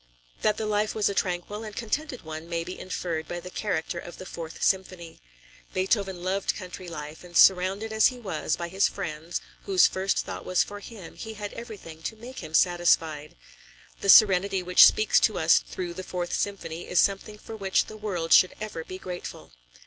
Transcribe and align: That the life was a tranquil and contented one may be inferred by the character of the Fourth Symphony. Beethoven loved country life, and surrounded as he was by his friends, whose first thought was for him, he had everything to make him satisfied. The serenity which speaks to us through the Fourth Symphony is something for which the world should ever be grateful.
That 0.41 0.57
the 0.57 0.65
life 0.65 0.95
was 0.95 1.09
a 1.09 1.13
tranquil 1.13 1.63
and 1.63 1.75
contented 1.75 2.23
one 2.23 2.49
may 2.49 2.63
be 2.63 2.79
inferred 2.79 3.27
by 3.27 3.39
the 3.39 3.51
character 3.51 3.99
of 3.99 4.17
the 4.17 4.25
Fourth 4.25 4.63
Symphony. 4.63 5.19
Beethoven 5.75 6.23
loved 6.23 6.55
country 6.55 6.87
life, 6.89 7.23
and 7.23 7.37
surrounded 7.37 7.93
as 7.93 8.07
he 8.07 8.17
was 8.17 8.55
by 8.55 8.67
his 8.67 8.87
friends, 8.87 9.41
whose 9.67 9.85
first 9.85 10.17
thought 10.25 10.43
was 10.43 10.63
for 10.63 10.79
him, 10.79 11.13
he 11.15 11.35
had 11.35 11.53
everything 11.53 12.01
to 12.01 12.15
make 12.15 12.39
him 12.39 12.55
satisfied. 12.55 13.35
The 13.99 14.09
serenity 14.09 14.63
which 14.63 14.87
speaks 14.87 15.19
to 15.19 15.37
us 15.37 15.59
through 15.59 15.93
the 15.93 16.01
Fourth 16.01 16.33
Symphony 16.33 16.87
is 16.87 16.99
something 16.99 17.37
for 17.37 17.55
which 17.55 17.85
the 17.85 17.95
world 17.95 18.33
should 18.33 18.55
ever 18.59 18.83
be 18.83 18.97
grateful. 18.97 19.51